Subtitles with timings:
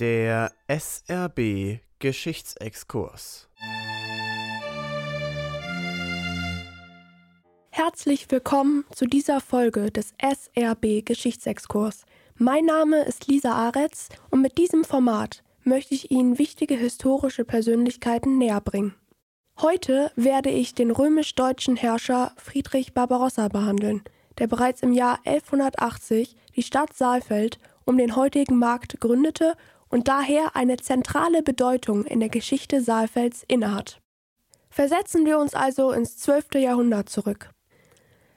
[0.00, 3.48] Der SRB Geschichtsexkurs.
[7.70, 12.04] Herzlich willkommen zu dieser Folge des SRB Geschichtsexkurs.
[12.36, 18.38] Mein Name ist Lisa Aretz und mit diesem Format möchte ich Ihnen wichtige historische Persönlichkeiten
[18.38, 18.94] näherbringen.
[19.60, 24.04] Heute werde ich den römisch-deutschen Herrscher Friedrich Barbarossa behandeln,
[24.38, 29.56] der bereits im Jahr 1180 die Stadt Saalfeld um den heutigen Markt gründete
[29.90, 34.00] und daher eine zentrale Bedeutung in der Geschichte Saalfelds innehat.
[34.70, 36.54] Versetzen wir uns also ins 12.
[36.56, 37.50] Jahrhundert zurück.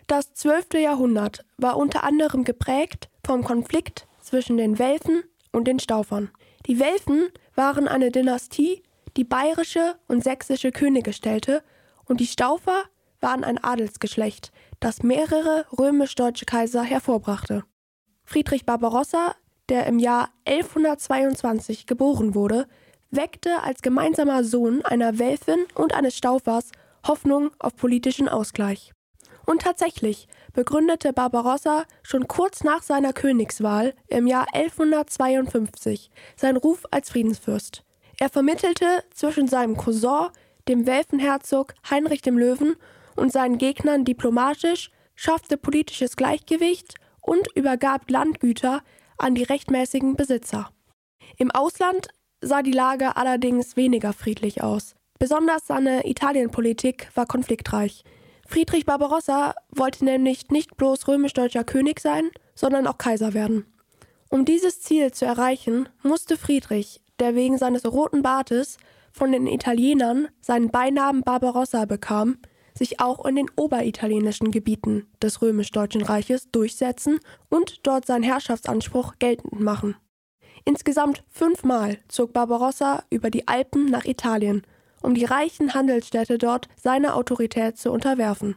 [0.07, 0.73] Das 12.
[0.75, 6.31] Jahrhundert war unter anderem geprägt vom Konflikt zwischen den Welfen und den Staufern.
[6.67, 8.83] Die Welfen waren eine Dynastie,
[9.17, 11.63] die bayerische und sächsische Könige stellte,
[12.05, 12.83] und die Staufer
[13.19, 17.63] waren ein Adelsgeschlecht, das mehrere römisch-deutsche Kaiser hervorbrachte.
[18.25, 19.35] Friedrich Barbarossa,
[19.71, 22.67] der im Jahr 1122 geboren wurde,
[23.09, 26.71] weckte als gemeinsamer Sohn einer Welfin und eines Staufers
[27.07, 28.91] Hoffnung auf politischen Ausgleich.
[29.45, 37.09] Und tatsächlich begründete Barbarossa schon kurz nach seiner Königswahl im Jahr 1152 seinen Ruf als
[37.09, 37.85] Friedensfürst.
[38.19, 40.27] Er vermittelte zwischen seinem Cousin,
[40.67, 42.75] dem Welfenherzog Heinrich dem Löwen,
[43.15, 48.81] und seinen Gegnern diplomatisch, schaffte politisches Gleichgewicht und übergab Landgüter
[49.21, 50.69] an die rechtmäßigen Besitzer.
[51.37, 52.07] Im Ausland
[52.41, 54.95] sah die Lage allerdings weniger friedlich aus.
[55.19, 58.03] Besonders seine Italienpolitik war konfliktreich.
[58.47, 63.65] Friedrich Barbarossa wollte nämlich nicht bloß römisch-deutscher König sein, sondern auch Kaiser werden.
[64.29, 68.77] Um dieses Ziel zu erreichen, musste Friedrich der wegen seines roten Bartes
[69.11, 72.39] von den Italienern seinen Beinamen Barbarossa bekam,
[72.81, 79.59] sich auch in den oberitalienischen Gebieten des römisch-deutschen Reiches durchsetzen und dort seinen Herrschaftsanspruch geltend
[79.59, 79.95] machen.
[80.65, 84.63] Insgesamt fünfmal zog Barbarossa über die Alpen nach Italien,
[85.03, 88.55] um die reichen Handelsstädte dort seiner Autorität zu unterwerfen.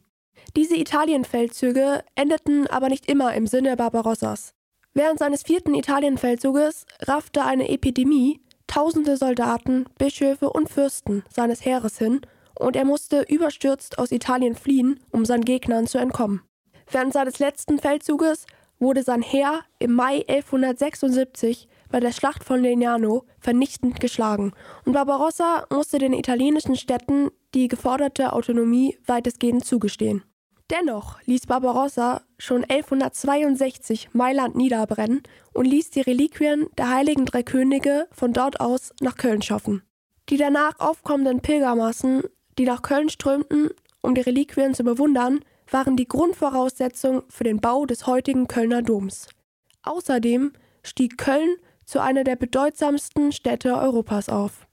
[0.57, 4.55] Diese Italienfeldzüge endeten aber nicht immer im Sinne Barbarossas.
[4.95, 12.23] Während seines vierten Italienfeldzuges raffte eine Epidemie tausende Soldaten, Bischöfe und Fürsten seines Heeres hin,
[12.59, 16.43] und er musste überstürzt aus Italien fliehen, um seinen Gegnern zu entkommen.
[16.91, 18.47] Während seines letzten Feldzuges
[18.79, 24.53] wurde sein Heer im Mai 1176 bei der Schlacht von Legnano vernichtend geschlagen
[24.85, 30.25] und Barbarossa musste den italienischen Städten die geforderte Autonomie weitestgehend zugestehen.
[30.71, 35.23] Dennoch ließ Barbarossa schon 1162 Mailand niederbrennen
[35.53, 39.83] und ließ die Reliquien der heiligen drei Könige von dort aus nach Köln schaffen.
[40.31, 42.25] Die danach aufkommenden Pilgermassen,
[42.59, 43.71] die nach Köln strömten,
[44.01, 49.29] um die Reliquien zu bewundern, waren die Grundvoraussetzung für den Bau des heutigen Kölner Doms.
[49.83, 54.67] Außerdem stieg Köln zu einer der bedeutsamsten Städte Europas auf.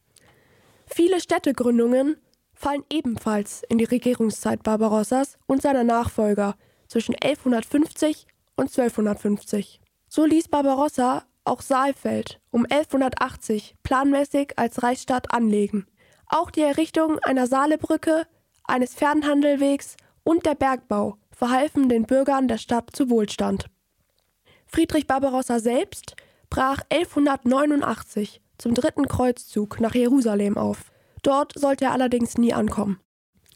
[0.86, 2.18] Viele Städtegründungen
[2.54, 6.56] fallen ebenfalls in die Regierungszeit Barbarossas und seiner Nachfolger
[6.88, 9.80] zwischen 1150 und 1250.
[10.08, 15.88] So ließ Barbarossa auch Saalfeld um 1180 planmäßig als Reichsstadt anlegen.
[16.34, 18.26] Auch die Errichtung einer Saalebrücke,
[18.64, 23.66] eines Fernhandelwegs und der Bergbau verhalfen den Bürgern der Stadt zu Wohlstand.
[24.66, 26.16] Friedrich Barbarossa selbst
[26.50, 30.92] brach 1189 zum dritten Kreuzzug nach Jerusalem auf.
[31.22, 33.02] Dort sollte er allerdings nie ankommen.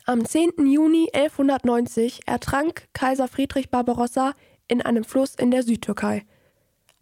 [0.06, 0.68] Am 10.
[0.68, 4.34] Juni 1190 ertrank Kaiser Friedrich Barbarossa
[4.68, 6.26] in einem Fluss in der Südtürkei.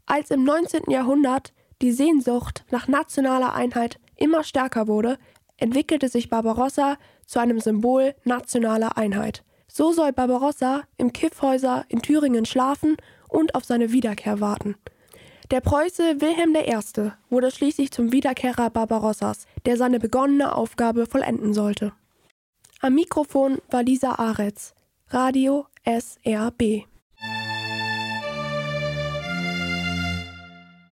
[0.06, 0.92] Als im 19.
[0.92, 1.52] Jahrhundert
[1.82, 5.18] die Sehnsucht nach nationaler Einheit immer stärker wurde,
[5.58, 9.44] entwickelte sich Barbarossa zu einem Symbol nationaler Einheit.
[9.68, 12.98] So soll Barbarossa im Kiffhäuser in Thüringen schlafen
[13.28, 14.76] und auf seine Wiederkehr warten.
[15.52, 17.12] Der Preuße Wilhelm I.
[17.30, 21.94] wurde schließlich zum Wiederkehrer Barbarossas, der seine begonnene Aufgabe vollenden sollte.
[22.82, 24.74] Am Mikrofon war Lisa Aretz,
[25.10, 26.86] Radio SRB.